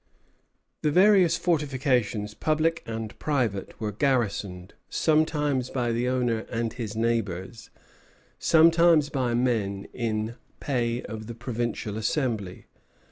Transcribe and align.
]The 0.81 0.89
various 0.89 1.37
fortifications, 1.37 2.33
public 2.33 2.81
and 2.87 3.13
private, 3.19 3.79
were 3.79 3.91
garrisoned, 3.91 4.73
sometimes 4.89 5.69
by 5.69 5.91
the 5.91 6.09
owner 6.09 6.39
and 6.49 6.73
his 6.73 6.95
neighbors, 6.95 7.69
sometimes 8.39 9.09
by 9.09 9.35
men 9.35 9.85
in 9.93 10.37
pay 10.59 11.03
of 11.03 11.27
the 11.27 11.35
provincial 11.35 11.97
Assembly. 11.97 12.65